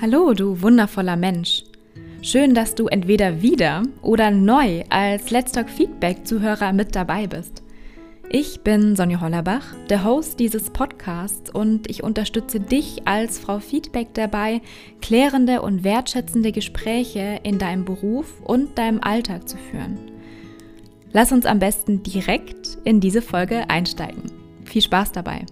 Hallo, 0.00 0.32
du 0.32 0.62
wundervoller 0.62 1.16
Mensch. 1.16 1.64
Schön, 2.22 2.54
dass 2.54 2.76
du 2.76 2.86
entweder 2.86 3.42
wieder 3.42 3.82
oder 4.00 4.30
neu 4.30 4.84
als 4.90 5.32
Let's 5.32 5.50
Talk 5.50 5.68
Feedback-Zuhörer 5.68 6.72
mit 6.72 6.94
dabei 6.94 7.26
bist. 7.26 7.64
Ich 8.30 8.60
bin 8.60 8.94
Sonja 8.94 9.20
Hollerbach, 9.20 9.74
der 9.90 10.04
Host 10.04 10.38
dieses 10.38 10.70
Podcasts 10.70 11.52
und 11.52 11.90
ich 11.90 12.04
unterstütze 12.04 12.60
dich 12.60 13.08
als 13.08 13.40
Frau 13.40 13.58
Feedback 13.58 14.14
dabei, 14.14 14.60
klärende 15.02 15.62
und 15.62 15.82
wertschätzende 15.82 16.52
Gespräche 16.52 17.40
in 17.42 17.58
deinem 17.58 17.84
Beruf 17.84 18.40
und 18.44 18.78
deinem 18.78 19.00
Alltag 19.00 19.48
zu 19.48 19.56
führen. 19.56 19.98
Lass 21.12 21.32
uns 21.32 21.44
am 21.44 21.58
besten 21.58 22.04
direkt 22.04 22.78
in 22.84 23.00
diese 23.00 23.20
Folge 23.20 23.68
einsteigen. 23.68 24.30
Viel 24.64 24.82
Spaß 24.82 25.10
dabei! 25.10 25.44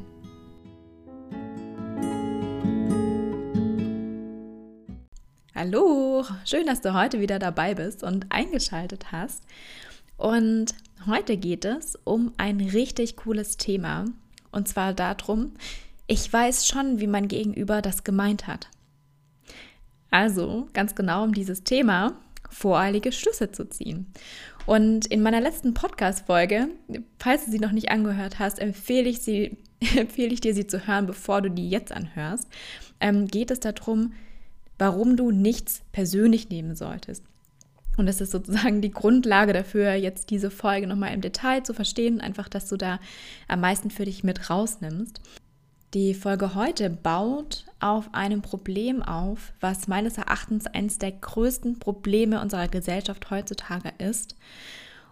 Hallo, 5.66 6.24
schön, 6.44 6.66
dass 6.66 6.80
du 6.80 6.94
heute 6.94 7.18
wieder 7.18 7.40
dabei 7.40 7.74
bist 7.74 8.04
und 8.04 8.26
eingeschaltet 8.28 9.10
hast. 9.10 9.42
Und 10.16 10.76
heute 11.06 11.36
geht 11.36 11.64
es 11.64 11.98
um 12.04 12.32
ein 12.36 12.60
richtig 12.60 13.16
cooles 13.16 13.56
Thema. 13.56 14.04
Und 14.52 14.68
zwar 14.68 14.94
darum, 14.94 15.54
ich 16.06 16.32
weiß 16.32 16.68
schon, 16.68 17.00
wie 17.00 17.08
mein 17.08 17.26
Gegenüber 17.26 17.82
das 17.82 18.04
gemeint 18.04 18.46
hat. 18.46 18.68
Also 20.12 20.68
ganz 20.72 20.94
genau 20.94 21.24
um 21.24 21.34
dieses 21.34 21.64
Thema, 21.64 22.16
voreilige 22.48 23.10
Schlüsse 23.10 23.50
zu 23.50 23.68
ziehen. 23.68 24.06
Und 24.66 25.06
in 25.06 25.20
meiner 25.20 25.40
letzten 25.40 25.74
Podcast-Folge, 25.74 26.68
falls 27.18 27.46
du 27.46 27.50
sie 27.50 27.58
noch 27.58 27.72
nicht 27.72 27.90
angehört 27.90 28.38
hast, 28.38 28.60
empfehle 28.60 29.08
ich, 29.08 29.18
sie, 29.18 29.58
empfehle 29.96 30.32
ich 30.32 30.40
dir, 30.40 30.54
sie 30.54 30.68
zu 30.68 30.86
hören, 30.86 31.06
bevor 31.06 31.42
du 31.42 31.50
die 31.50 31.68
jetzt 31.68 31.90
anhörst, 31.90 32.46
ähm, 33.00 33.26
geht 33.26 33.50
es 33.50 33.58
darum, 33.58 34.12
warum 34.78 35.16
du 35.16 35.30
nichts 35.30 35.82
persönlich 35.92 36.48
nehmen 36.48 36.76
solltest. 36.76 37.24
Und 37.96 38.06
das 38.06 38.20
ist 38.20 38.30
sozusagen 38.30 38.82
die 38.82 38.90
Grundlage 38.90 39.52
dafür, 39.52 39.94
jetzt 39.94 40.30
diese 40.30 40.50
Folge 40.50 40.86
nochmal 40.86 41.14
im 41.14 41.22
Detail 41.22 41.62
zu 41.62 41.72
verstehen, 41.72 42.20
einfach, 42.20 42.48
dass 42.48 42.68
du 42.68 42.76
da 42.76 43.00
am 43.48 43.60
meisten 43.60 43.90
für 43.90 44.04
dich 44.04 44.22
mit 44.22 44.50
rausnimmst. 44.50 45.20
Die 45.94 46.12
Folge 46.12 46.54
heute 46.54 46.90
baut 46.90 47.64
auf 47.80 48.12
einem 48.12 48.42
Problem 48.42 49.02
auf, 49.02 49.54
was 49.60 49.88
meines 49.88 50.18
Erachtens 50.18 50.66
eines 50.66 50.98
der 50.98 51.12
größten 51.12 51.78
Probleme 51.78 52.40
unserer 52.42 52.68
Gesellschaft 52.68 53.30
heutzutage 53.30 53.92
ist. 53.98 54.36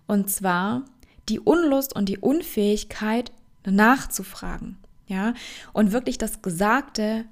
Und 0.07 0.29
zwar 0.29 0.85
die 1.29 1.41
Unlust 1.41 1.97
und 1.97 2.09
die 2.09 2.19
Unfähigkeit 2.19 3.33
nachzufragen. 3.65 4.77
Ja, 5.07 5.35
und 5.75 5.93
wirklich 5.93 6.17
das 6.17 6.41
Gesagte 6.43 7.27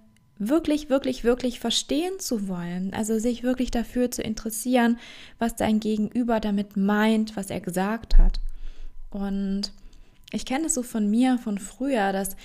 wirklich, 0.48 0.90
wirklich, 0.90 1.24
wirklich 1.24 1.60
verstehen 1.60 2.18
zu 2.18 2.48
wollen, 2.48 2.92
also 2.94 3.18
sich 3.18 3.42
wirklich 3.42 3.70
dafür 3.70 4.10
zu 4.10 4.22
interessieren, 4.22 4.98
was 5.38 5.56
dein 5.56 5.80
Gegenüber 5.80 6.40
damit 6.40 6.76
meint, 6.76 7.36
was 7.36 7.50
er 7.50 7.60
gesagt 7.60 8.18
hat. 8.18 8.40
Und 9.10 9.72
ich 10.32 10.46
kenne 10.46 10.66
es 10.66 10.74
so 10.74 10.82
von 10.82 11.10
mir, 11.10 11.38
von 11.38 11.58
früher, 11.58 12.12
dass 12.12 12.36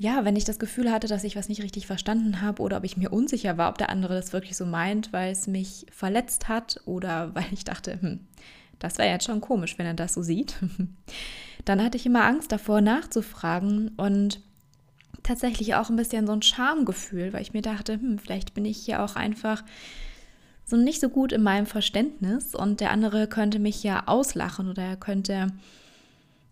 ja, 0.00 0.24
wenn 0.24 0.36
ich 0.36 0.44
das 0.44 0.60
Gefühl 0.60 0.92
hatte, 0.92 1.08
dass 1.08 1.24
ich 1.24 1.34
was 1.34 1.48
nicht 1.48 1.62
richtig 1.62 1.88
verstanden 1.88 2.40
habe 2.40 2.62
oder 2.62 2.76
ob 2.76 2.84
ich 2.84 2.96
mir 2.96 3.10
unsicher 3.10 3.58
war, 3.58 3.68
ob 3.68 3.78
der 3.78 3.90
andere 3.90 4.14
das 4.14 4.32
wirklich 4.32 4.56
so 4.56 4.64
meint, 4.64 5.12
weil 5.12 5.32
es 5.32 5.48
mich 5.48 5.86
verletzt 5.90 6.48
hat 6.48 6.80
oder 6.84 7.30
weil 7.34 7.46
ich 7.50 7.64
dachte, 7.64 8.00
hm, 8.00 8.20
das 8.78 8.98
wäre 8.98 9.10
jetzt 9.10 9.24
schon 9.24 9.40
komisch, 9.40 9.76
wenn 9.76 9.86
er 9.86 9.94
das 9.94 10.14
so 10.14 10.22
sieht, 10.22 10.54
dann 11.64 11.82
hatte 11.82 11.96
ich 11.96 12.06
immer 12.06 12.24
Angst 12.24 12.52
davor 12.52 12.80
nachzufragen 12.80 13.88
und 13.96 14.40
tatsächlich 15.22 15.74
auch 15.74 15.90
ein 15.90 15.96
bisschen 15.96 16.26
so 16.26 16.32
ein 16.32 16.42
Schamgefühl, 16.42 17.32
weil 17.32 17.42
ich 17.42 17.52
mir 17.52 17.62
dachte, 17.62 17.94
hm, 17.94 18.18
vielleicht 18.18 18.54
bin 18.54 18.64
ich 18.64 18.78
hier 18.78 19.02
auch 19.02 19.16
einfach 19.16 19.62
so 20.64 20.76
nicht 20.76 21.00
so 21.00 21.08
gut 21.08 21.32
in 21.32 21.42
meinem 21.42 21.66
Verständnis 21.66 22.54
und 22.54 22.80
der 22.80 22.90
andere 22.90 23.26
könnte 23.26 23.58
mich 23.58 23.82
ja 23.82 24.02
auslachen 24.06 24.68
oder 24.68 24.82
er 24.82 24.96
könnte 24.96 25.48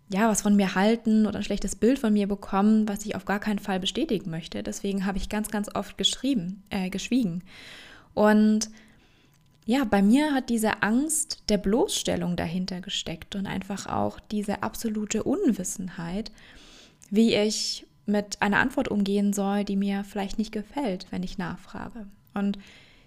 ja 0.09 0.29
was 0.29 0.41
von 0.41 0.55
mir 0.55 0.75
halten 0.75 1.27
oder 1.27 1.37
ein 1.37 1.43
schlechtes 1.43 1.75
Bild 1.75 1.99
von 1.99 2.13
mir 2.13 2.27
bekommen, 2.27 2.87
was 2.87 3.05
ich 3.05 3.15
auf 3.15 3.25
gar 3.25 3.39
keinen 3.39 3.59
Fall 3.59 3.79
bestätigen 3.79 4.29
möchte. 4.31 4.63
Deswegen 4.63 5.05
habe 5.05 5.17
ich 5.17 5.29
ganz, 5.29 5.49
ganz 5.49 5.73
oft 5.73 5.97
geschrieben, 5.97 6.63
äh, 6.69 6.89
geschwiegen. 6.89 7.43
Und 8.13 8.69
ja, 9.65 9.83
bei 9.83 10.01
mir 10.01 10.33
hat 10.33 10.49
diese 10.49 10.81
Angst 10.81 11.43
der 11.49 11.57
Bloßstellung 11.57 12.37
dahinter 12.37 12.79
gesteckt 12.79 13.35
und 13.35 13.47
einfach 13.47 13.85
auch 13.85 14.19
diese 14.19 14.63
absolute 14.63 15.23
Unwissenheit, 15.23 16.31
wie 17.09 17.35
ich 17.35 17.86
mit 18.07 18.41
einer 18.41 18.59
Antwort 18.59 18.87
umgehen 18.87 19.33
soll, 19.33 19.63
die 19.63 19.75
mir 19.75 20.03
vielleicht 20.03 20.37
nicht 20.37 20.51
gefällt, 20.51 21.07
wenn 21.11 21.23
ich 21.23 21.37
nachfrage. 21.37 22.07
Und 22.33 22.57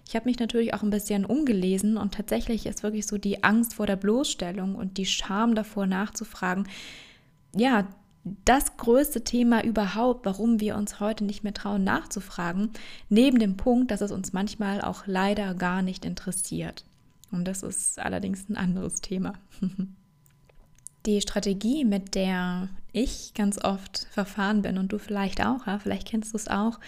ich 0.07 0.15
habe 0.15 0.29
mich 0.29 0.39
natürlich 0.39 0.73
auch 0.73 0.83
ein 0.83 0.89
bisschen 0.89 1.25
umgelesen 1.25 1.97
und 1.97 2.13
tatsächlich 2.13 2.65
ist 2.65 2.83
wirklich 2.83 3.07
so 3.07 3.17
die 3.17 3.43
Angst 3.43 3.75
vor 3.75 3.87
der 3.87 3.95
Bloßstellung 3.95 4.75
und 4.75 4.97
die 4.97 5.05
Scham 5.05 5.55
davor 5.55 5.85
nachzufragen, 5.87 6.67
ja, 7.55 7.87
das 8.45 8.77
größte 8.77 9.23
Thema 9.23 9.63
überhaupt, 9.63 10.25
warum 10.25 10.59
wir 10.59 10.75
uns 10.75 10.99
heute 10.99 11.23
nicht 11.23 11.43
mehr 11.43 11.53
trauen 11.53 11.83
nachzufragen, 11.83 12.69
neben 13.09 13.39
dem 13.39 13.57
Punkt, 13.57 13.89
dass 13.89 14.01
es 14.01 14.11
uns 14.11 14.31
manchmal 14.31 14.81
auch 14.81 15.07
leider 15.07 15.55
gar 15.55 15.81
nicht 15.81 16.05
interessiert. 16.05 16.85
Und 17.31 17.47
das 17.47 17.63
ist 17.63 17.97
allerdings 17.99 18.47
ein 18.49 18.57
anderes 18.57 19.01
Thema. 19.01 19.33
Die 21.05 21.21
Strategie, 21.21 21.83
mit 21.85 22.15
der 22.15 22.69
ich 22.91 23.33
ganz 23.33 23.57
oft 23.63 24.07
verfahren 24.11 24.61
bin 24.61 24.77
und 24.77 24.91
du 24.91 24.99
vielleicht 24.99 25.43
auch, 25.43 25.67
ja, 25.67 25.79
vielleicht 25.79 26.07
kennst 26.07 26.33
du 26.33 26.37
es 26.37 26.47
auch, 26.47 26.79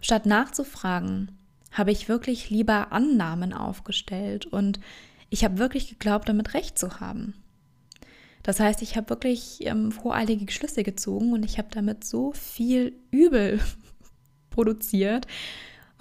statt 0.00 0.26
nachzufragen, 0.26 1.36
habe 1.72 1.90
ich 1.90 2.08
wirklich 2.08 2.50
lieber 2.50 2.92
Annahmen 2.92 3.52
aufgestellt 3.52 4.46
und 4.46 4.78
ich 5.30 5.44
habe 5.44 5.58
wirklich 5.58 5.88
geglaubt, 5.88 6.28
damit 6.28 6.54
recht 6.54 6.78
zu 6.78 7.00
haben. 7.00 7.34
Das 8.44 8.60
heißt, 8.60 8.82
ich 8.82 8.96
habe 8.96 9.08
wirklich 9.08 9.66
ähm, 9.66 9.90
voreilige 9.90 10.52
Schlüsse 10.52 10.84
gezogen 10.84 11.32
und 11.32 11.44
ich 11.44 11.58
habe 11.58 11.68
damit 11.72 12.04
so 12.04 12.32
viel 12.32 12.94
Übel 13.10 13.60
produziert, 14.50 15.26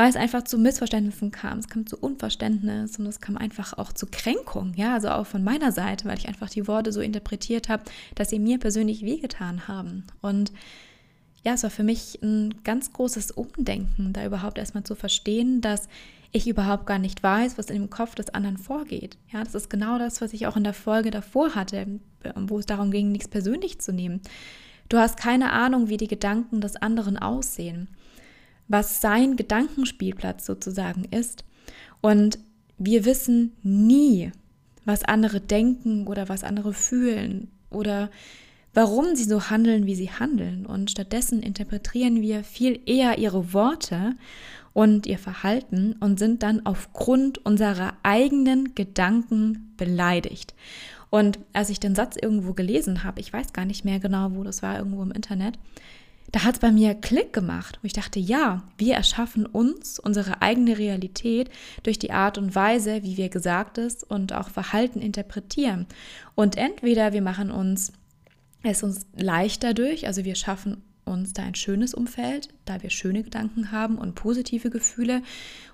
weil 0.04 0.10
es 0.10 0.18
einfach 0.18 0.44
zu 0.44 0.58
Missverständnissen 0.58 1.32
kam. 1.32 1.60
Es 1.60 1.70
kam 1.70 1.88
zu 1.88 1.96
Unverständnis 1.98 3.00
und 3.00 3.06
es 3.06 3.22
kam 3.22 3.38
einfach 3.38 3.78
auch 3.78 3.94
zu 3.94 4.06
Kränkung, 4.06 4.74
ja, 4.76 4.96
also 4.96 5.08
auch 5.08 5.26
von 5.26 5.46
meiner 5.46 5.72
Seite, 5.72 6.10
weil 6.10 6.18
ich 6.18 6.28
einfach 6.28 6.50
die 6.50 6.68
Worte 6.68 6.92
so 6.92 7.00
interpretiert 7.00 7.70
habe, 7.70 7.84
dass 8.14 8.30
sie 8.30 8.38
mir 8.38 8.60
persönlich 8.60 9.06
wehgetan 9.06 9.70
haben. 9.70 10.04
Und 10.20 10.52
ja, 11.46 11.54
es 11.54 11.64
war 11.64 11.70
für 11.70 11.86
mich 11.86 12.22
ein 12.22 12.54
ganz 12.66 12.92
großes 12.92 13.32
Umdenken, 13.32 14.12
da 14.12 14.26
überhaupt 14.26 14.58
erstmal 14.58 14.84
zu 14.84 14.96
verstehen, 14.96 15.62
dass 15.62 15.88
ich 16.34 16.50
überhaupt 16.50 16.86
gar 16.86 17.00
nicht 17.00 17.24
weiß, 17.24 17.58
was 17.58 17.70
in 17.70 17.84
dem 17.84 17.90
Kopf 17.90 18.14
des 18.14 18.28
anderen 18.34 18.58
vorgeht. 18.58 19.18
Ja, 19.32 19.42
das 19.42 19.56
ist 19.56 19.70
genau 19.70 20.00
das, 20.00 20.20
was 20.20 20.34
ich 20.34 20.48
auch 20.48 20.58
in 20.58 20.66
der 20.66 20.74
Folge 20.74 21.12
davor 21.12 21.56
hatte, 21.56 21.88
wo 22.36 22.60
es 22.60 22.66
darum 22.66 22.92
ging, 22.92 23.14
nichts 23.14 23.30
persönlich 23.30 23.80
zu 23.80 23.94
nehmen. 23.94 24.20
Du 24.90 24.98
hast 24.98 25.16
keine 25.16 25.54
Ahnung, 25.54 25.88
wie 25.88 25.96
die 25.96 26.10
Gedanken 26.10 26.60
des 26.60 26.76
anderen 26.76 27.18
aussehen 27.18 27.88
was 28.74 29.02
sein 29.02 29.36
Gedankenspielplatz 29.36 30.48
sozusagen 30.48 31.06
ist. 31.06 31.46
Und 32.02 32.40
wir 32.80 33.06
wissen 33.06 33.54
nie, 33.62 34.32
was 34.84 35.04
andere 35.04 35.40
denken 35.40 36.08
oder 36.08 36.28
was 36.28 36.44
andere 36.44 36.74
fühlen 36.74 37.52
oder 37.70 38.10
warum 38.74 39.16
sie 39.16 39.26
so 39.26 39.52
handeln, 39.52 39.86
wie 39.86 39.94
sie 39.94 40.10
handeln. 40.10 40.66
Und 40.66 40.90
stattdessen 40.90 41.44
interpretieren 41.44 42.20
wir 42.20 42.44
viel 42.44 42.80
eher 42.88 43.20
ihre 43.20 43.54
Worte 43.54 44.16
und 44.74 45.06
ihr 45.06 45.20
Verhalten 45.20 45.96
und 46.00 46.18
sind 46.18 46.42
dann 46.42 46.66
aufgrund 46.66 47.46
unserer 47.46 47.94
eigenen 48.02 48.74
Gedanken 48.74 49.72
beleidigt. 49.78 50.56
Und 51.12 51.38
als 51.54 51.70
ich 51.70 51.80
den 51.80 51.94
Satz 51.94 52.16
irgendwo 52.20 52.54
gelesen 52.54 53.04
habe, 53.04 53.22
ich 53.22 53.32
weiß 53.32 53.54
gar 53.54 53.66
nicht 53.66 53.86
mehr 53.86 54.00
genau, 54.00 54.32
wo 54.34 54.44
das 54.44 54.64
war, 54.64 54.80
irgendwo 54.80 55.04
im 55.04 55.12
Internet, 55.12 55.60
da 56.34 56.44
hat 56.44 56.56
es 56.56 56.60
bei 56.60 56.72
mir 56.72 56.96
Klick 56.96 57.32
gemacht. 57.32 57.78
Und 57.82 57.86
ich 57.86 57.94
dachte, 57.94 58.20
ja, 58.20 58.64
wir 58.78 58.96
erschaffen 58.96 59.46
uns 59.46 60.00
unsere 60.00 60.42
eigene 60.42 60.80
Realität 60.80 61.50
durch 61.84 62.00
die 62.00 62.12
Art 62.12 62.40
und 62.40 62.56
Weise, 62.56 63.04
wie 63.04 63.18
wir 63.18 63.30
Gesagtes 63.30 64.04
und 64.04 64.34
auch 64.34 64.50
Verhalten 64.50 65.00
interpretieren. 65.00 65.86
Und 66.34 66.58
entweder 66.58 67.14
wir 67.14 67.22
machen 67.22 67.52
uns 67.52 67.94
es 68.64 68.82
uns 68.82 69.06
leichter 69.16 69.74
durch, 69.74 70.08
also 70.08 70.24
wir 70.24 70.36
schaffen 70.36 70.82
uns 71.06 71.34
da 71.34 71.44
ein 71.44 71.56
schönes 71.56 71.94
Umfeld, 71.94 72.50
da 72.66 72.82
wir 72.82 72.90
schöne 72.90 73.24
Gedanken 73.24 73.72
haben 73.72 73.98
und 73.98 74.16
positive 74.16 74.70
Gefühle, 74.70 75.22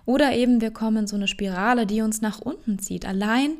oder 0.05 0.33
eben 0.33 0.59
wir 0.59 0.71
kommen 0.71 0.97
in 0.97 1.07
so 1.07 1.15
eine 1.15 1.27
Spirale, 1.27 1.85
die 1.85 2.01
uns 2.01 2.19
nach 2.19 2.39
unten 2.41 2.79
zieht, 2.79 3.05
allein 3.05 3.51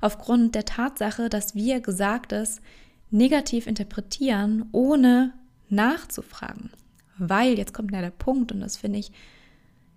aufgrund 0.00 0.54
der 0.54 0.64
Tatsache, 0.64 1.28
dass 1.28 1.54
wir 1.54 1.80
Gesagtes 1.80 2.62
negativ 3.10 3.66
interpretieren, 3.66 4.64
ohne 4.72 5.34
nachzufragen. 5.70 6.70
Weil, 7.18 7.58
jetzt 7.58 7.74
kommt 7.74 7.92
ja 7.92 8.00
der 8.00 8.10
Punkt, 8.10 8.52
und 8.52 8.60
das 8.60 8.76
finde 8.76 8.98
ich, 8.98 9.12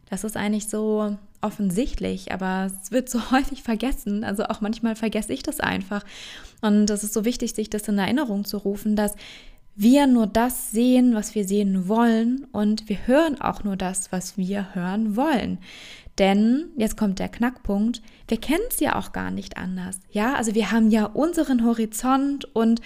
das 0.10 0.24
ist 0.24 0.36
eigentlich 0.36 0.68
so 0.68 1.18
offensichtlich, 1.42 2.32
aber 2.32 2.68
es 2.68 2.92
wird 2.92 3.10
so 3.10 3.32
häufig 3.32 3.64
vergessen. 3.64 4.24
Also 4.24 4.46
auch 4.46 4.62
manchmal 4.62 4.96
vergesse 4.96 5.34
ich 5.34 5.44
das 5.44 5.60
einfach. 5.60 6.04
Und 6.62 6.90
es 6.90 7.04
ist 7.04 7.14
so 7.14 7.26
wichtig, 7.26 7.54
sich 7.54 7.70
das 7.70 7.88
in 7.88 7.98
Erinnerung 7.98 8.46
zu 8.46 8.58
rufen, 8.58 8.96
dass 8.96 9.16
wir 9.76 10.06
nur 10.06 10.28
das 10.28 10.72
sehen, 10.72 11.16
was 11.16 11.34
wir 11.34 11.46
sehen 11.46 11.88
wollen 11.88 12.46
und 12.52 12.90
wir 12.90 13.08
hören 13.08 13.40
auch 13.40 13.64
nur 13.64 13.78
das, 13.78 14.12
was 14.12 14.38
wir 14.38 14.76
hören 14.76 15.16
wollen. 15.16 15.60
Denn, 16.18 16.66
jetzt 16.76 16.98
kommt 16.98 17.20
der 17.20 17.30
Knackpunkt, 17.30 18.02
wir 18.28 18.40
kennen 18.40 18.64
es 18.70 18.80
ja 18.80 18.98
auch 18.98 19.14
gar 19.14 19.32
nicht 19.32 19.58
anders. 19.58 20.02
Ja, 20.12 20.36
also 20.36 20.54
wir 20.54 20.72
haben 20.72 20.92
ja 20.92 21.06
unseren 21.06 21.66
Horizont 21.66 22.46
und 22.54 22.82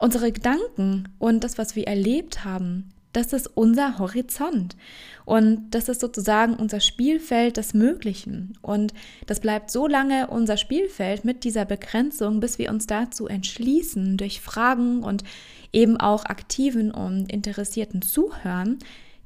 unsere 0.00 0.32
Gedanken 0.32 1.08
und 1.18 1.44
das, 1.44 1.58
was 1.58 1.76
wir 1.76 1.86
erlebt 1.86 2.44
haben, 2.44 2.90
das 3.12 3.32
ist 3.32 3.48
unser 3.56 3.98
Horizont. 3.98 4.76
Und 5.24 5.70
das 5.70 5.88
ist 5.88 6.00
sozusagen 6.00 6.54
unser 6.54 6.80
Spielfeld 6.80 7.56
des 7.56 7.74
Möglichen. 7.74 8.56
Und 8.62 8.94
das 9.26 9.40
bleibt 9.40 9.70
so 9.70 9.86
lange 9.86 10.28
unser 10.28 10.56
Spielfeld 10.56 11.24
mit 11.24 11.44
dieser 11.44 11.64
Begrenzung, 11.64 12.40
bis 12.40 12.58
wir 12.58 12.70
uns 12.70 12.86
dazu 12.86 13.26
entschließen, 13.26 14.16
durch 14.16 14.40
Fragen 14.40 15.02
und 15.02 15.24
eben 15.72 15.96
auch 15.96 16.24
aktiven 16.24 16.92
und 16.92 17.30
interessierten 17.32 18.02
Zuhören, 18.02 18.78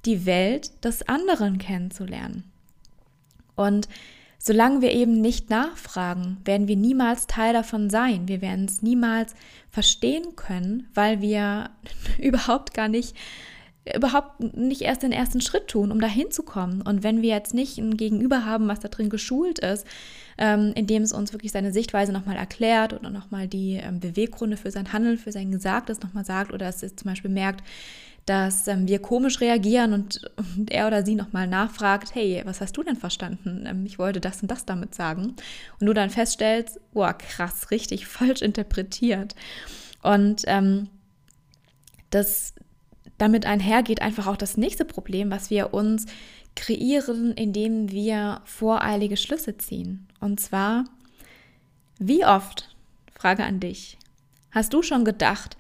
die 0.07 0.27
Welt 0.27 0.85
des 0.85 1.07
anderen 1.09 1.59
kennenzulernen. 1.59 2.45
Und 3.55 3.89
solange 4.47 4.83
wir 4.83 4.93
eben 4.93 5.23
nicht 5.23 5.49
nachfragen, 5.49 6.37
werden 6.45 6.69
wir 6.69 6.77
niemals 6.77 7.27
Teil 7.27 7.55
davon 7.55 7.89
sein. 7.89 8.29
Wir 8.29 8.43
werden 8.43 8.67
es 8.67 8.83
niemals 8.83 9.35
verstehen 9.71 10.37
können, 10.37 10.87
weil 10.93 11.23
wir 11.23 11.71
überhaupt 12.19 12.75
gar 12.75 12.89
nicht 12.89 13.17
überhaupt 13.95 14.41
nicht 14.41 14.81
erst 14.81 15.03
den 15.03 15.13
ersten 15.13 15.43
Schritt 15.43 15.69
tun, 15.69 15.93
um 15.93 16.01
dahin 16.01 16.31
zu 16.31 16.43
kommen. 16.43 16.81
Und 16.81 17.03
wenn 17.03 17.21
wir 17.21 17.29
jetzt 17.29 17.53
nicht 17.53 17.77
ein 17.77 17.99
Gegenüber 17.99 18.47
haben, 18.47 18.67
was 18.67 18.81
da 18.81 18.89
drin 18.89 19.11
geschult 19.11 19.59
ist, 19.59 19.87
ähm, 20.39 20.73
indem 20.75 21.03
es 21.03 21.13
uns 21.13 21.35
wirklich 21.35 21.53
seine 21.53 21.71
Sichtweise 21.71 22.11
nochmal 22.11 22.37
erklärt 22.37 22.95
oder 22.95 23.11
nochmal 23.11 23.47
die 23.47 23.75
ähm, 23.75 24.01
Beweggründe 24.01 24.57
für 24.57 24.71
sein 24.71 24.95
Handeln, 24.95 25.19
für 25.19 25.33
sein 25.33 25.51
Gesagtes 25.51 26.01
nochmal 26.01 26.25
sagt 26.25 26.55
oder 26.55 26.67
es 26.67 26.79
zum 26.79 27.05
Beispiel 27.05 27.31
merkt, 27.31 27.63
dass 28.27 28.69
ähm, 28.69 28.89
wir 28.89 29.01
komisch 29.01 29.41
reagieren 29.41 29.93
und, 29.93 30.21
und 30.37 30.71
er 30.71 30.87
oder 30.87 31.05
sie 31.05 31.15
nochmal 31.15 31.47
nachfragt, 31.47 32.15
hey, 32.15 32.41
was 32.45 32.61
hast 32.61 32.77
du 32.77 32.83
denn 32.83 32.97
verstanden? 32.97 33.65
Ähm, 33.67 33.85
ich 33.85 33.99
wollte 33.99 34.21
das 34.21 34.41
und 34.41 34.51
das 34.51 34.65
damit 34.65 34.95
sagen. 34.95 35.35
Und 35.79 35.87
du 35.87 35.93
dann 35.93 36.11
feststellst, 36.11 36.81
boah, 36.93 37.13
krass, 37.13 37.71
richtig 37.71 38.07
falsch 38.07 38.41
interpretiert. 38.41 39.35
Und 40.03 40.43
ähm, 40.47 40.89
das 42.11 42.55
damit 43.19 43.47
einhergeht 43.47 44.03
einfach 44.03 44.27
auch 44.27 44.37
das 44.37 44.57
nächste 44.57 44.85
Problem, 44.85 45.31
was 45.31 45.51
wir 45.51 45.75
uns 45.75 46.07
kreieren, 46.57 47.33
indem 47.33 47.91
wir 47.91 48.41
voreilige 48.45 49.17
Schlüsse 49.17 49.59
ziehen. 49.59 50.09
Und 50.21 50.41
zwar, 50.41 50.85
wie 51.99 52.25
oft, 52.25 52.75
Frage 53.13 53.45
an 53.45 53.61
dich, 53.61 53.99
hast 54.51 54.73
du 54.73 54.83
schon 54.83 55.05
gedacht, 55.05 55.57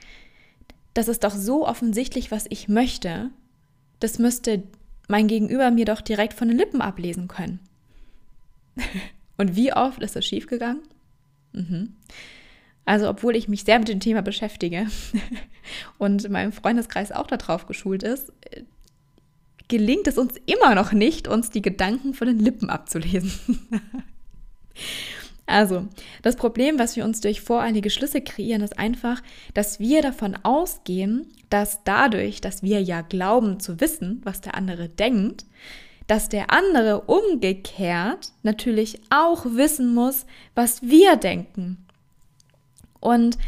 das 0.94 1.08
ist 1.08 1.24
doch 1.24 1.34
so 1.34 1.66
offensichtlich, 1.66 2.30
was 2.30 2.46
ich 2.48 2.68
möchte, 2.68 3.30
das 4.00 4.18
müsste 4.18 4.62
mein 5.08 5.28
Gegenüber 5.28 5.70
mir 5.70 5.84
doch 5.84 6.00
direkt 6.00 6.34
von 6.34 6.48
den 6.48 6.56
Lippen 6.56 6.80
ablesen 6.80 7.28
können. 7.28 7.60
Und 9.36 9.56
wie 9.56 9.72
oft 9.72 10.02
ist 10.02 10.16
das 10.16 10.24
schiefgegangen? 10.24 10.82
Mhm. 11.52 11.94
Also, 12.84 13.08
obwohl 13.08 13.34
ich 13.36 13.48
mich 13.48 13.64
sehr 13.64 13.78
mit 13.78 13.88
dem 13.88 14.00
Thema 14.00 14.20
beschäftige 14.20 14.86
und 15.98 16.28
mein 16.28 16.52
Freundeskreis 16.52 17.12
auch 17.12 17.26
darauf 17.26 17.66
geschult 17.66 18.02
ist, 18.02 18.30
gelingt 19.68 20.06
es 20.06 20.18
uns 20.18 20.34
immer 20.44 20.74
noch 20.74 20.92
nicht, 20.92 21.26
uns 21.26 21.50
die 21.50 21.62
Gedanken 21.62 22.12
von 22.12 22.26
den 22.26 22.38
Lippen 22.38 22.68
abzulesen. 22.68 23.32
Also, 25.46 25.86
das 26.22 26.36
Problem, 26.36 26.78
was 26.78 26.96
wir 26.96 27.04
uns 27.04 27.20
durch 27.20 27.42
voreilige 27.42 27.90
Schlüsse 27.90 28.22
kreieren, 28.22 28.62
ist 28.62 28.78
einfach, 28.78 29.22
dass 29.52 29.78
wir 29.78 30.00
davon 30.00 30.36
ausgehen, 30.42 31.26
dass 31.50 31.84
dadurch, 31.84 32.40
dass 32.40 32.62
wir 32.62 32.82
ja 32.82 33.02
glauben 33.02 33.60
zu 33.60 33.80
wissen, 33.80 34.22
was 34.24 34.40
der 34.40 34.54
andere 34.54 34.88
denkt, 34.88 35.44
dass 36.06 36.28
der 36.28 36.50
andere 36.50 37.02
umgekehrt 37.02 38.32
natürlich 38.42 39.00
auch 39.10 39.44
wissen 39.46 39.94
muss, 39.94 40.26
was 40.54 40.82
wir 40.82 41.16
denken. 41.16 41.84
Und 43.00 43.38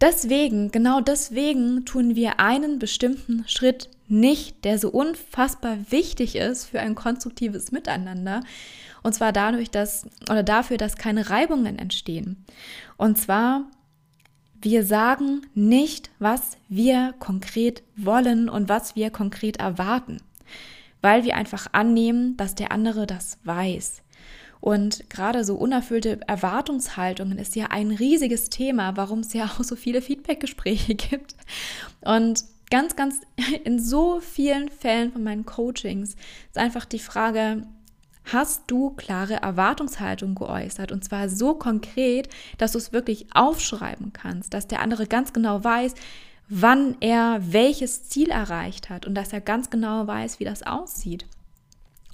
deswegen, 0.00 0.70
genau 0.70 1.00
deswegen 1.00 1.84
tun 1.84 2.14
wir 2.14 2.40
einen 2.40 2.78
bestimmten 2.78 3.44
Schritt 3.46 3.88
nicht, 4.08 4.64
der 4.64 4.78
so 4.78 4.90
unfassbar 4.90 5.78
wichtig 5.90 6.36
ist 6.36 6.66
für 6.66 6.80
ein 6.80 6.94
konstruktives 6.94 7.72
Miteinander, 7.72 8.42
und 9.02 9.14
zwar 9.14 9.32
dadurch, 9.32 9.70
dass, 9.70 10.06
oder 10.30 10.42
dafür, 10.42 10.76
dass 10.76 10.96
keine 10.96 11.30
Reibungen 11.30 11.78
entstehen. 11.78 12.44
Und 12.96 13.18
zwar, 13.18 13.66
wir 14.60 14.84
sagen 14.84 15.42
nicht, 15.54 16.10
was 16.18 16.58
wir 16.68 17.14
konkret 17.18 17.82
wollen 17.96 18.48
und 18.48 18.68
was 18.68 18.96
wir 18.96 19.10
konkret 19.10 19.58
erwarten, 19.58 20.18
weil 21.00 21.24
wir 21.24 21.36
einfach 21.36 21.68
annehmen, 21.72 22.36
dass 22.36 22.54
der 22.54 22.72
andere 22.72 23.06
das 23.06 23.38
weiß. 23.44 24.02
Und 24.60 25.08
gerade 25.08 25.44
so 25.44 25.54
unerfüllte 25.54 26.20
Erwartungshaltungen 26.26 27.38
ist 27.38 27.56
ja 27.56 27.66
ein 27.66 27.90
riesiges 27.90 28.50
Thema, 28.50 28.96
warum 28.96 29.20
es 29.20 29.32
ja 29.32 29.46
auch 29.46 29.64
so 29.64 29.74
viele 29.74 30.02
Feedbackgespräche 30.02 30.94
gibt. 30.96 31.34
Und 32.02 32.44
ganz, 32.70 32.94
ganz 32.94 33.20
in 33.64 33.78
so 33.78 34.20
vielen 34.20 34.68
Fällen 34.68 35.12
von 35.12 35.22
meinen 35.22 35.46
Coachings 35.46 36.14
ist 36.48 36.58
einfach 36.58 36.84
die 36.84 36.98
Frage, 36.98 37.66
hast 38.32 38.64
du 38.68 38.90
klare 38.90 39.34
Erwartungshaltung 39.42 40.34
geäußert 40.34 40.92
und 40.92 41.04
zwar 41.04 41.28
so 41.28 41.54
konkret, 41.54 42.28
dass 42.58 42.72
du 42.72 42.78
es 42.78 42.92
wirklich 42.92 43.26
aufschreiben 43.34 44.12
kannst, 44.12 44.54
dass 44.54 44.68
der 44.68 44.80
andere 44.80 45.06
ganz 45.06 45.32
genau 45.32 45.62
weiß, 45.62 45.94
wann 46.48 46.96
er 47.00 47.40
welches 47.42 48.08
Ziel 48.08 48.30
erreicht 48.30 48.90
hat 48.90 49.06
und 49.06 49.14
dass 49.14 49.32
er 49.32 49.40
ganz 49.40 49.70
genau 49.70 50.06
weiß, 50.06 50.40
wie 50.40 50.44
das 50.44 50.62
aussieht. 50.64 51.24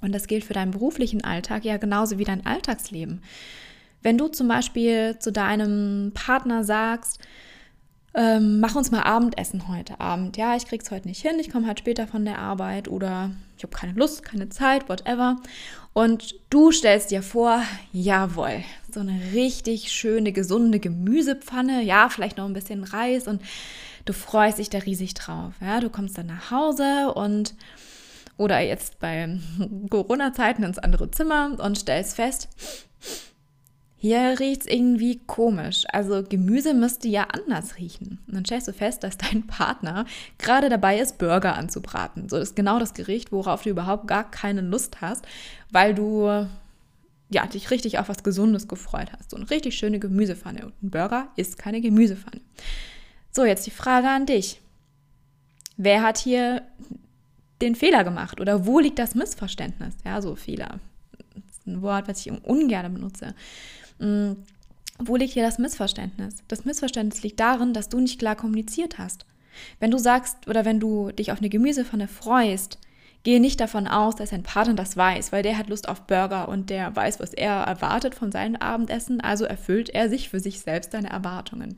Und 0.01 0.13
das 0.13 0.27
gilt 0.27 0.43
für 0.43 0.53
deinen 0.53 0.71
beruflichen 0.71 1.23
Alltag 1.23 1.65
ja 1.65 1.77
genauso 1.77 2.19
wie 2.19 2.23
dein 2.23 2.45
Alltagsleben. 2.45 3.23
Wenn 4.03 4.17
du 4.17 4.27
zum 4.27 4.47
Beispiel 4.47 5.17
zu 5.17 5.31
deinem 5.31 6.11
Partner 6.13 6.63
sagst, 6.63 7.19
ähm, 8.13 8.59
mach 8.59 8.75
uns 8.75 8.91
mal 8.91 9.01
Abendessen 9.01 9.67
heute 9.67 9.99
Abend. 9.99 10.37
Ja, 10.37 10.55
ich 10.55 10.65
krieg's 10.65 10.91
heute 10.91 11.07
nicht 11.07 11.21
hin, 11.21 11.39
ich 11.39 11.49
komme 11.49 11.67
halt 11.67 11.79
später 11.79 12.07
von 12.07 12.25
der 12.25 12.39
Arbeit 12.39 12.87
oder 12.87 13.31
ich 13.57 13.63
habe 13.63 13.75
keine 13.75 13.93
Lust, 13.93 14.23
keine 14.23 14.49
Zeit, 14.49 14.87
whatever. 14.87 15.37
Und 15.93 16.35
du 16.51 16.71
stellst 16.71 17.09
dir 17.09 17.23
vor, 17.23 17.63
jawohl, 17.91 18.63
so 18.91 18.99
eine 18.99 19.19
richtig 19.33 19.91
schöne, 19.91 20.31
gesunde 20.31 20.79
Gemüsepfanne, 20.79 21.81
ja, 21.81 22.09
vielleicht 22.09 22.37
noch 22.37 22.45
ein 22.45 22.53
bisschen 22.53 22.83
Reis 22.83 23.27
und 23.27 23.41
du 24.05 24.13
freust 24.13 24.59
dich 24.59 24.69
da 24.69 24.77
riesig 24.77 25.15
drauf. 25.15 25.53
Ja, 25.59 25.79
du 25.79 25.89
kommst 25.89 26.17
dann 26.17 26.27
nach 26.27 26.51
Hause 26.51 27.11
und 27.13 27.55
oder 28.37 28.59
jetzt 28.59 28.99
bei 28.99 29.39
Corona-Zeiten 29.89 30.61
ins 30.61 30.77
andere 30.77 31.09
Zimmer 31.09 31.57
und 31.59 31.79
stellst 31.79 32.15
fest, 32.15 32.49
hier 33.99 34.39
riecht 34.39 34.61
es 34.61 34.67
irgendwie 34.67 35.19
komisch. 35.25 35.85
Also 35.91 36.21
Gemüse 36.21 36.73
müsste 36.73 37.07
ja 37.07 37.23
anders 37.23 37.77
riechen. 37.77 38.19
Und 38.27 38.35
dann 38.35 38.45
stellst 38.45 38.67
du 38.67 38.73
fest, 38.73 39.03
dass 39.03 39.17
dein 39.17 39.47
Partner 39.47 40.05
gerade 40.37 40.69
dabei 40.69 40.99
ist, 40.99 41.17
Burger 41.17 41.55
anzubraten. 41.55 42.29
So 42.29 42.37
ist 42.37 42.55
genau 42.55 42.77
das 42.77 42.93
Gericht, 42.93 43.31
worauf 43.31 43.63
du 43.63 43.69
überhaupt 43.69 44.07
gar 44.07 44.29
keine 44.29 44.61
Lust 44.61 45.01
hast, 45.01 45.25
weil 45.71 45.95
du 45.95 46.47
ja, 47.29 47.45
dich 47.45 47.71
richtig 47.71 47.99
auf 47.99 48.07
was 48.07 48.23
Gesundes 48.23 48.67
gefreut 48.67 49.11
hast. 49.17 49.31
So 49.31 49.37
eine 49.37 49.49
richtig 49.49 49.75
schöne 49.75 49.99
Gemüsepfanne. 49.99 50.65
Und 50.65 50.83
ein 50.83 50.89
Burger 50.89 51.27
ist 51.35 51.57
keine 51.57 51.81
Gemüsepfanne. 51.81 52.41
So, 53.31 53.43
jetzt 53.45 53.65
die 53.65 53.71
Frage 53.71 54.07
an 54.07 54.25
dich. 54.25 54.61
Wer 55.75 56.03
hat 56.03 56.17
hier 56.17 56.63
den 57.61 57.75
Fehler 57.75 58.03
gemacht? 58.03 58.39
Oder 58.39 58.65
wo 58.65 58.79
liegt 58.79 58.99
das 58.99 59.15
Missverständnis? 59.15 59.95
Ja, 60.05 60.21
so 60.21 60.35
Fehler. 60.35 60.79
Das 61.35 61.57
ist 61.57 61.67
ein 61.67 61.81
Wort, 61.81 62.07
was 62.07 62.25
ich 62.25 62.31
ungern 62.31 62.93
benutze. 62.93 63.35
Mm, 63.99 64.33
wo 64.99 65.15
liegt 65.15 65.33
hier 65.33 65.43
das 65.43 65.59
Missverständnis? 65.59 66.43
Das 66.47 66.65
Missverständnis 66.65 67.23
liegt 67.23 67.39
darin, 67.39 67.73
dass 67.73 67.89
du 67.89 67.99
nicht 67.99 68.19
klar 68.19 68.35
kommuniziert 68.35 68.97
hast. 68.97 69.25
Wenn 69.79 69.91
du 69.91 69.97
sagst 69.97 70.47
oder 70.47 70.65
wenn 70.65 70.79
du 70.79 71.11
dich 71.11 71.31
auf 71.31 71.39
eine 71.39 71.49
Gemüsepfanne 71.49 72.07
freust, 72.07 72.79
gehe 73.23 73.39
nicht 73.39 73.59
davon 73.59 73.87
aus, 73.87 74.15
dass 74.15 74.29
dein 74.29 74.43
Partner 74.43 74.75
das 74.75 74.95
weiß, 74.95 75.31
weil 75.31 75.43
der 75.43 75.57
hat 75.57 75.69
Lust 75.69 75.89
auf 75.89 76.01
Burger 76.03 76.47
und 76.47 76.69
der 76.69 76.95
weiß, 76.95 77.19
was 77.19 77.33
er 77.33 77.53
erwartet 77.53 78.15
von 78.15 78.31
seinem 78.31 78.55
Abendessen, 78.55 79.21
also 79.21 79.45
erfüllt 79.45 79.89
er 79.89 80.09
sich 80.09 80.29
für 80.29 80.39
sich 80.39 80.61
selbst 80.61 80.91
seine 80.91 81.09
Erwartungen. 81.09 81.77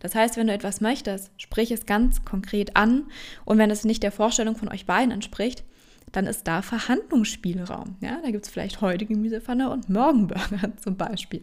Das 0.00 0.14
heißt, 0.14 0.36
wenn 0.36 0.46
du 0.46 0.52
etwas 0.52 0.80
möchtest, 0.80 1.30
sprich 1.38 1.70
es 1.70 1.86
ganz 1.86 2.24
konkret 2.24 2.76
an 2.76 3.04
und 3.44 3.58
wenn 3.58 3.70
es 3.70 3.84
nicht 3.84 4.02
der 4.02 4.12
Vorstellung 4.12 4.54
von 4.54 4.68
euch 4.68 4.86
beiden 4.86 5.10
entspricht, 5.10 5.64
dann 6.14 6.26
ist 6.28 6.44
da 6.44 6.62
Verhandlungsspielraum. 6.62 7.96
Ja, 8.00 8.20
da 8.22 8.30
gibt 8.30 8.46
es 8.46 8.52
vielleicht 8.52 8.80
heute 8.80 9.04
Gemüsepfanne 9.04 9.68
und 9.68 9.88
morgen 9.88 10.28
Burger 10.28 10.76
zum 10.82 10.96
Beispiel. 10.96 11.42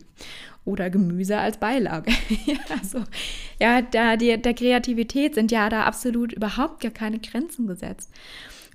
Oder 0.63 0.89
Gemüse 0.89 1.37
als 1.37 1.57
Beilage. 1.57 2.11
also, 2.79 3.03
ja, 3.59 3.81
da, 3.81 4.15
die, 4.15 4.41
der 4.41 4.53
Kreativität 4.53 5.35
sind 5.35 5.51
ja 5.51 5.67
da 5.67 5.83
absolut 5.83 6.31
überhaupt 6.31 6.79
gar 6.81 6.91
keine 6.91 7.19
Grenzen 7.19 7.67
gesetzt. 7.67 8.11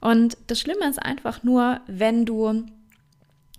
Und 0.02 0.36
das 0.48 0.60
Schlimme 0.60 0.86
ist 0.86 1.02
einfach 1.02 1.42
nur, 1.42 1.80
wenn 1.86 2.26
du 2.26 2.66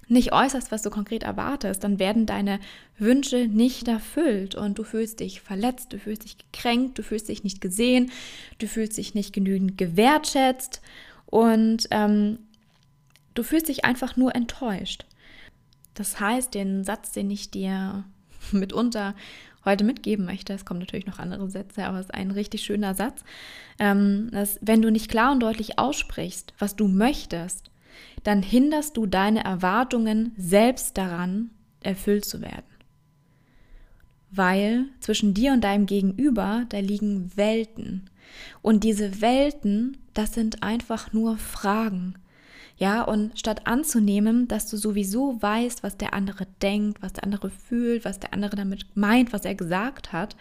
nicht 0.07 0.31
äußerst, 0.31 0.71
was 0.71 0.83
du 0.83 0.91
konkret 0.91 1.23
erwartest, 1.23 1.83
dann 1.83 1.97
werden 1.97 2.27
deine 2.27 2.59
Wünsche 2.99 3.47
nicht 3.47 3.87
erfüllt 3.87 4.53
und 4.53 4.77
du 4.77 4.83
fühlst 4.83 5.21
dich 5.21 5.41
verletzt, 5.41 5.91
du 5.91 5.99
fühlst 5.99 6.23
dich 6.23 6.37
gekränkt, 6.37 6.99
du 6.99 7.03
fühlst 7.03 7.29
dich 7.29 7.43
nicht 7.43 7.61
gesehen, 7.61 8.11
du 8.59 8.67
fühlst 8.67 8.97
dich 8.97 9.15
nicht 9.15 9.33
genügend 9.33 9.77
gewertschätzt 9.77 10.81
und 11.27 11.87
ähm, 11.91 12.39
du 13.33 13.43
fühlst 13.43 13.69
dich 13.69 13.85
einfach 13.85 14.17
nur 14.17 14.35
enttäuscht. 14.35 15.05
Das 15.93 16.19
heißt, 16.19 16.53
den 16.53 16.83
Satz, 16.83 17.11
den 17.11 17.29
ich 17.29 17.51
dir 17.51 18.03
mitunter 18.51 19.15
heute 19.65 19.83
mitgeben 19.83 20.25
möchte, 20.25 20.53
es 20.53 20.65
kommen 20.65 20.79
natürlich 20.79 21.05
noch 21.05 21.19
andere 21.19 21.49
Sätze, 21.49 21.85
aber 21.85 21.99
es 21.99 22.05
ist 22.05 22.13
ein 22.13 22.31
richtig 22.31 22.61
schöner 22.63 22.95
Satz, 22.95 23.23
ähm, 23.79 24.29
dass 24.31 24.59
wenn 24.61 24.81
du 24.81 24.89
nicht 24.91 25.09
klar 25.09 25.33
und 25.33 25.41
deutlich 25.41 25.77
aussprichst, 25.77 26.53
was 26.57 26.75
du 26.75 26.87
möchtest, 26.87 27.69
dann 28.23 28.41
hinderst 28.41 28.95
du 28.95 29.05
deine 29.05 29.43
Erwartungen 29.43 30.33
selbst 30.37 30.97
daran, 30.97 31.49
erfüllt 31.81 32.25
zu 32.25 32.41
werden. 32.41 32.63
Weil 34.31 34.85
zwischen 34.99 35.33
dir 35.33 35.53
und 35.53 35.63
deinem 35.63 35.85
Gegenüber, 35.85 36.65
da 36.69 36.79
liegen 36.79 37.31
Welten. 37.35 38.09
Und 38.61 38.83
diese 38.83 39.21
Welten, 39.21 39.97
das 40.13 40.33
sind 40.33 40.63
einfach 40.63 41.13
nur 41.13 41.37
Fragen. 41.37 42.15
Ja, 42.77 43.01
und 43.01 43.39
statt 43.39 43.65
anzunehmen, 43.65 44.47
dass 44.47 44.69
du 44.69 44.77
sowieso 44.77 45.41
weißt, 45.41 45.81
was 45.81 45.97
der 45.97 46.13
andere 46.13 46.45
denkt, 46.61 47.01
was 47.01 47.13
der 47.13 47.23
andere 47.23 47.49
fühlt, 47.49 48.05
was 48.05 48.19
der 48.19 48.33
andere 48.33 48.55
damit 48.55 48.85
meint, 48.95 49.33
was 49.33 49.45
er 49.45 49.55
gesagt 49.55 50.13
hat, 50.13 50.35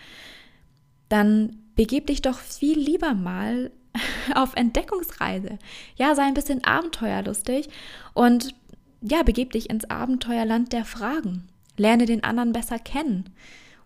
dann 1.08 1.56
begib 1.76 2.08
dich 2.08 2.20
doch 2.20 2.38
viel 2.38 2.78
lieber 2.78 3.14
mal 3.14 3.70
auf 4.34 4.54
Entdeckungsreise. 4.54 5.58
Ja, 5.96 6.14
sei 6.14 6.24
ein 6.24 6.34
bisschen 6.34 6.62
abenteuerlustig 6.64 7.68
und 8.12 8.54
ja, 9.00 9.22
begib 9.22 9.52
dich 9.52 9.70
ins 9.70 9.88
Abenteuerland 9.88 10.72
der 10.72 10.84
Fragen. 10.84 11.48
Lerne 11.76 12.06
den 12.06 12.24
anderen 12.24 12.52
besser 12.52 12.78
kennen. 12.78 13.30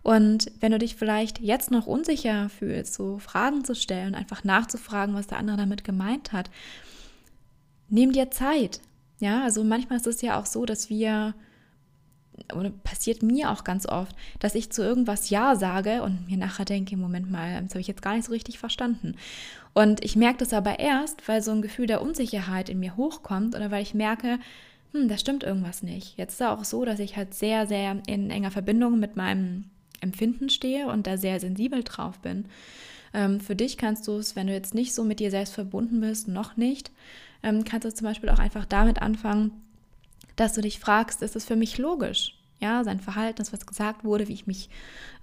Und 0.03 0.51
wenn 0.59 0.71
du 0.71 0.79
dich 0.79 0.95
vielleicht 0.95 1.39
jetzt 1.39 1.69
noch 1.69 1.85
unsicher 1.85 2.49
fühlst, 2.49 2.93
so 2.93 3.19
Fragen 3.19 3.63
zu 3.63 3.75
stellen, 3.75 4.15
einfach 4.15 4.43
nachzufragen, 4.43 5.13
was 5.15 5.27
der 5.27 5.37
andere 5.37 5.57
damit 5.57 5.83
gemeint 5.83 6.31
hat, 6.33 6.49
nimm 7.89 8.11
dir 8.11 8.31
Zeit. 8.31 8.81
Ja, 9.19 9.43
also 9.43 9.63
manchmal 9.63 9.99
ist 9.99 10.07
es 10.07 10.21
ja 10.21 10.39
auch 10.39 10.47
so, 10.47 10.65
dass 10.65 10.89
wir 10.89 11.35
oder 12.55 12.71
passiert 12.71 13.21
mir 13.21 13.51
auch 13.51 13.63
ganz 13.63 13.85
oft, 13.85 14.15
dass 14.39 14.55
ich 14.55 14.71
zu 14.71 14.81
irgendwas 14.81 15.29
Ja 15.29 15.55
sage 15.55 16.01
und 16.01 16.27
mir 16.27 16.37
nachher 16.37 16.65
denke, 16.65 16.97
Moment 16.97 17.29
mal, 17.29 17.61
das 17.61 17.71
habe 17.71 17.81
ich 17.81 17.87
jetzt 17.87 18.01
gar 18.01 18.15
nicht 18.15 18.25
so 18.25 18.31
richtig 18.31 18.57
verstanden. 18.57 19.15
Und 19.73 20.03
ich 20.03 20.15
merke 20.15 20.39
das 20.39 20.53
aber 20.53 20.79
erst, 20.79 21.27
weil 21.27 21.41
so 21.41 21.51
ein 21.51 21.61
Gefühl 21.61 21.85
der 21.85 22.01
Unsicherheit 22.01 22.69
in 22.69 22.79
mir 22.79 22.97
hochkommt 22.97 23.55
oder 23.55 23.69
weil 23.69 23.83
ich 23.83 23.93
merke, 23.93 24.39
hm, 24.93 25.07
da 25.07 25.17
stimmt 25.17 25.43
irgendwas 25.43 25.83
nicht. 25.83 26.17
Jetzt 26.17 26.33
ist 26.33 26.41
es 26.41 26.47
auch 26.47 26.63
so, 26.63 26.83
dass 26.83 26.99
ich 26.99 27.15
halt 27.15 27.33
sehr, 27.33 27.67
sehr 27.67 28.01
in 28.07 28.31
enger 28.31 28.51
Verbindung 28.51 28.99
mit 28.99 29.15
meinem 29.15 29.65
Empfinden 30.01 30.49
stehe 30.49 30.87
und 30.87 31.07
da 31.07 31.17
sehr 31.17 31.39
sensibel 31.39 31.83
drauf 31.83 32.19
bin. 32.19 32.45
Ähm, 33.13 33.39
für 33.39 33.55
dich 33.55 33.77
kannst 33.77 34.07
du 34.07 34.13
es, 34.17 34.35
wenn 34.35 34.47
du 34.47 34.53
jetzt 34.53 34.73
nicht 34.73 34.93
so 34.93 35.03
mit 35.03 35.19
dir 35.19 35.31
selbst 35.31 35.53
verbunden 35.53 36.01
bist, 36.01 36.27
noch 36.27 36.57
nicht, 36.57 36.91
ähm, 37.43 37.63
kannst 37.63 37.85
du 37.85 37.93
zum 37.93 38.05
Beispiel 38.05 38.29
auch 38.29 38.39
einfach 38.39 38.65
damit 38.65 39.01
anfangen, 39.01 39.51
dass 40.35 40.53
du 40.53 40.61
dich 40.61 40.79
fragst, 40.79 41.21
ist 41.21 41.35
es 41.35 41.45
für 41.45 41.55
mich 41.55 41.77
logisch? 41.77 42.37
Ja, 42.59 42.83
sein 42.83 42.99
Verhalten, 42.99 43.37
das 43.37 43.51
was 43.51 43.65
gesagt 43.65 44.03
wurde, 44.03 44.27
wie 44.27 44.33
ich 44.33 44.45
mich, 44.45 44.69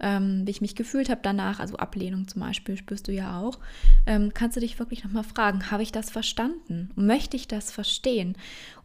ähm, 0.00 0.44
wie 0.44 0.50
ich 0.50 0.60
mich 0.60 0.74
gefühlt 0.74 1.08
habe 1.08 1.20
danach, 1.22 1.60
also 1.60 1.76
Ablehnung 1.76 2.26
zum 2.26 2.40
Beispiel, 2.40 2.76
spürst 2.76 3.06
du 3.06 3.12
ja 3.12 3.40
auch, 3.40 3.60
ähm, 4.06 4.32
kannst 4.34 4.56
du 4.56 4.60
dich 4.60 4.80
wirklich 4.80 5.04
nochmal 5.04 5.22
fragen, 5.22 5.70
habe 5.70 5.84
ich 5.84 5.92
das 5.92 6.10
verstanden? 6.10 6.90
Möchte 6.96 7.36
ich 7.36 7.46
das 7.46 7.70
verstehen? 7.70 8.36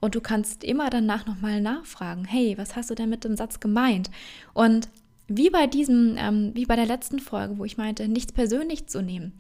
Und 0.02 0.14
du 0.14 0.22
kannst 0.22 0.64
immer 0.64 0.92
danach 0.92 1.26
nochmal 1.26 1.62
nachfragen, 1.62 2.26
hey, 2.26 2.56
was 2.56 2.76
hast 2.76 2.92
du 2.92 2.96
denn 2.96 3.10
mit 3.10 3.24
dem 3.24 3.36
Satz 3.36 3.60
gemeint? 3.60 4.12
Und 4.54 4.88
wie 5.28 5.50
bei 5.50 5.68
diesem, 5.68 6.16
ähm, 6.18 6.52
wie 6.54 6.66
bei 6.66 6.76
der 6.76 6.86
letzten 6.86 7.20
Folge, 7.20 7.58
wo 7.58 7.66
ich 7.66 7.78
meinte, 7.78 8.08
nichts 8.08 8.34
persönlich 8.34 8.88
zu 8.88 9.02
nehmen. 9.02 9.34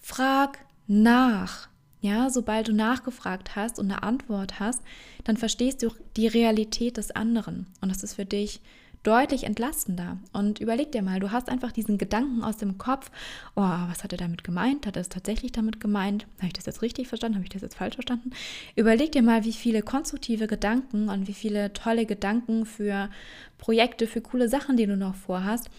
Frag 0.00 0.58
nach. 0.86 1.68
Ja, 2.00 2.30
sobald 2.30 2.68
du 2.68 2.72
nachgefragt 2.72 3.56
hast 3.56 3.78
und 3.78 3.90
eine 3.90 4.04
Antwort 4.04 4.60
hast, 4.60 4.82
dann 5.24 5.36
verstehst 5.36 5.82
du 5.82 5.90
die 6.16 6.28
Realität 6.28 6.96
des 6.96 7.10
anderen. 7.10 7.66
Und 7.80 7.90
das 7.90 8.04
ist 8.04 8.14
für 8.14 8.24
dich 8.24 8.60
deutlich 9.02 9.44
entlastender. 9.44 10.18
Und 10.32 10.60
überleg 10.60 10.92
dir 10.92 11.02
mal, 11.02 11.20
du 11.20 11.30
hast 11.30 11.48
einfach 11.48 11.72
diesen 11.72 11.98
Gedanken 11.98 12.42
aus 12.42 12.56
dem 12.56 12.78
Kopf, 12.78 13.10
oh, 13.54 13.62
was 13.62 14.04
hat 14.04 14.12
er 14.12 14.18
damit 14.18 14.44
gemeint? 14.44 14.86
Hat 14.86 14.96
er 14.96 15.02
es 15.02 15.08
tatsächlich 15.08 15.52
damit 15.52 15.80
gemeint? 15.80 16.26
Habe 16.38 16.48
ich 16.48 16.52
das 16.52 16.66
jetzt 16.66 16.82
richtig 16.82 17.08
verstanden? 17.08 17.36
Habe 17.36 17.44
ich 17.44 17.52
das 17.52 17.62
jetzt 17.62 17.76
falsch 17.76 17.94
verstanden? 17.94 18.30
Überleg 18.76 19.12
dir 19.12 19.22
mal, 19.22 19.44
wie 19.44 19.52
viele 19.52 19.82
konstruktive 19.82 20.46
Gedanken 20.46 21.08
und 21.08 21.28
wie 21.28 21.34
viele 21.34 21.72
tolle 21.72 22.06
Gedanken 22.06 22.66
für 22.66 23.08
Projekte, 23.56 24.06
für 24.06 24.20
coole 24.20 24.48
Sachen, 24.48 24.76
die 24.76 24.86
du 24.86 24.96
noch 24.96 25.14
vorhast, 25.14 25.70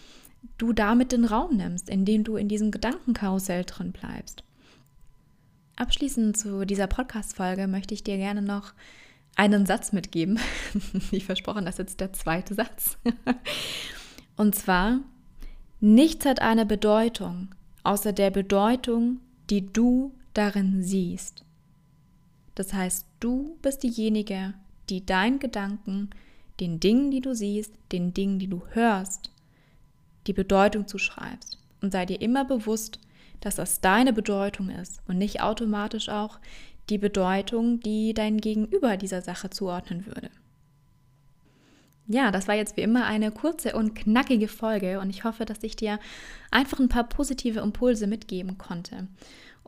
du 0.57 0.73
damit 0.73 1.11
den 1.11 1.25
Raum 1.25 1.57
nimmst, 1.57 1.89
indem 1.89 2.23
du 2.23 2.35
in 2.35 2.47
diesem 2.47 2.71
Gedankenkarussell 2.71 3.63
drin 3.65 3.91
bleibst. 3.91 4.43
Abschließend 5.75 6.37
zu 6.37 6.65
dieser 6.65 6.87
Podcast-Folge 6.87 7.67
möchte 7.67 7.93
ich 7.93 8.03
dir 8.03 8.17
gerne 8.17 8.41
noch 8.41 8.73
einen 9.35 9.65
Satz 9.65 9.91
mitgeben. 9.91 10.39
Wie 11.11 11.21
versprochen, 11.21 11.65
das 11.65 11.75
ist 11.75 11.79
jetzt 11.79 11.99
der 12.01 12.13
zweite 12.13 12.53
Satz. 12.53 12.97
Und 14.35 14.55
zwar, 14.55 14.99
nichts 15.79 16.25
hat 16.25 16.41
eine 16.41 16.65
Bedeutung 16.65 17.49
außer 17.83 18.13
der 18.13 18.29
Bedeutung, 18.31 19.19
die 19.49 19.71
du 19.71 20.13
darin 20.33 20.83
siehst. 20.83 21.43
Das 22.55 22.73
heißt, 22.73 23.05
du 23.19 23.57
bist 23.61 23.83
diejenige, 23.83 24.53
die 24.89 25.05
deinen 25.05 25.39
Gedanken, 25.39 26.09
den 26.59 26.79
Dingen, 26.79 27.09
die 27.09 27.21
du 27.21 27.33
siehst, 27.33 27.73
den 27.91 28.13
Dingen, 28.13 28.39
die 28.39 28.47
du 28.47 28.61
hörst, 28.71 29.31
die 30.27 30.33
Bedeutung 30.33 30.87
zuschreibst. 30.87 31.57
Und 31.81 31.93
sei 31.93 32.05
dir 32.05 32.21
immer 32.21 32.43
bewusst, 32.45 32.99
dass 33.39 33.55
das 33.55 33.79
deine 33.79 34.11
Bedeutung 34.11 34.69
ist 34.69 35.01
und 35.07 35.17
nicht 35.17 35.41
automatisch 35.41 36.09
auch 36.09 36.39
die 36.89 36.97
Bedeutung, 36.97 37.79
die 37.79 38.13
dein 38.13 38.37
Gegenüber 38.37 38.97
dieser 38.97 39.21
Sache 39.21 39.49
zuordnen 39.49 40.05
würde. 40.05 40.29
Ja, 42.07 42.31
das 42.31 42.47
war 42.47 42.55
jetzt 42.55 42.75
wie 42.75 42.81
immer 42.81 43.05
eine 43.05 43.31
kurze 43.31 43.73
und 43.75 43.93
knackige 43.93 44.47
Folge 44.47 44.99
und 44.99 45.11
ich 45.11 45.23
hoffe, 45.25 45.45
dass 45.45 45.61
ich 45.61 45.75
dir 45.75 45.99
einfach 46.49 46.79
ein 46.79 46.89
paar 46.89 47.07
positive 47.07 47.59
Impulse 47.59 48.07
mitgeben 48.07 48.57
konnte. 48.57 49.07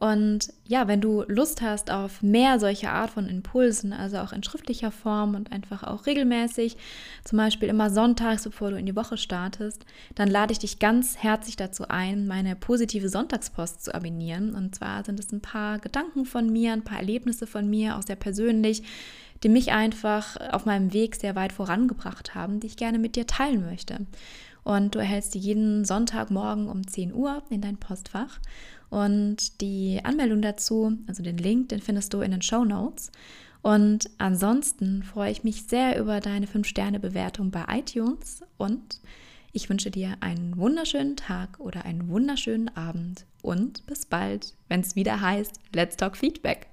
Und 0.01 0.51
ja, 0.67 0.87
wenn 0.87 0.99
du 0.99 1.23
Lust 1.27 1.61
hast 1.61 1.91
auf 1.91 2.23
mehr 2.23 2.59
solcher 2.59 2.91
Art 2.91 3.11
von 3.11 3.29
Impulsen, 3.29 3.93
also 3.93 4.17
auch 4.17 4.33
in 4.33 4.41
schriftlicher 4.41 4.89
Form 4.89 5.35
und 5.35 5.51
einfach 5.51 5.83
auch 5.83 6.07
regelmäßig, 6.07 6.75
zum 7.23 7.37
Beispiel 7.37 7.69
immer 7.69 7.91
sonntags, 7.91 8.43
bevor 8.43 8.71
du 8.71 8.77
in 8.77 8.87
die 8.87 8.95
Woche 8.95 9.15
startest, 9.15 9.85
dann 10.15 10.27
lade 10.27 10.53
ich 10.53 10.57
dich 10.57 10.79
ganz 10.79 11.17
herzlich 11.17 11.55
dazu 11.55 11.87
ein, 11.87 12.25
meine 12.25 12.55
positive 12.55 13.09
Sonntagspost 13.09 13.83
zu 13.83 13.93
abonnieren. 13.93 14.55
Und 14.55 14.73
zwar 14.73 15.05
sind 15.05 15.19
es 15.19 15.31
ein 15.31 15.41
paar 15.41 15.77
Gedanken 15.77 16.25
von 16.25 16.51
mir, 16.51 16.73
ein 16.73 16.83
paar 16.83 16.97
Erlebnisse 16.97 17.45
von 17.45 17.69
mir, 17.69 17.95
auch 17.95 18.01
sehr 18.01 18.15
persönlich, 18.15 18.81
die 19.43 19.49
mich 19.49 19.71
einfach 19.71 20.35
auf 20.51 20.65
meinem 20.65 20.93
Weg 20.93 21.15
sehr 21.15 21.35
weit 21.35 21.53
vorangebracht 21.53 22.33
haben, 22.33 22.59
die 22.59 22.65
ich 22.65 22.75
gerne 22.75 22.97
mit 22.97 23.15
dir 23.15 23.27
teilen 23.27 23.63
möchte. 23.63 24.07
Und 24.63 24.95
du 24.95 24.99
erhältst 24.99 25.35
die 25.35 25.39
jeden 25.39 25.85
Sonntagmorgen 25.85 26.69
um 26.69 26.87
10 26.87 27.13
Uhr 27.13 27.43
in 27.51 27.61
dein 27.61 27.77
Postfach. 27.77 28.39
Und 28.91 29.61
die 29.61 30.01
Anmeldung 30.03 30.43
dazu, 30.43 30.95
also 31.07 31.23
den 31.23 31.37
Link, 31.37 31.69
den 31.69 31.81
findest 31.81 32.13
du 32.13 32.21
in 32.21 32.31
den 32.31 32.43
Show 32.43 32.63
Notes. 32.65 33.11
Und 33.63 34.09
ansonsten 34.17 35.01
freue 35.01 35.31
ich 35.31 35.43
mich 35.43 35.63
sehr 35.63 35.97
über 35.97 36.19
deine 36.19 36.45
5-Sterne-Bewertung 36.45 37.51
bei 37.51 37.63
iTunes 37.69 38.43
und 38.57 38.99
ich 39.53 39.69
wünsche 39.69 39.91
dir 39.91 40.17
einen 40.19 40.57
wunderschönen 40.57 41.15
Tag 41.15 41.59
oder 41.59 41.85
einen 41.85 42.09
wunderschönen 42.09 42.75
Abend 42.75 43.25
und 43.41 43.85
bis 43.85 44.05
bald, 44.05 44.55
wenn 44.67 44.81
es 44.81 44.95
wieder 44.95 45.21
heißt 45.21 45.53
Let's 45.73 45.97
Talk 45.97 46.17
Feedback. 46.17 46.70